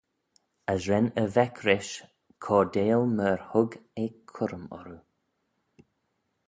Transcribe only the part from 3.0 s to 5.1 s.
myr hug eh currym orroo.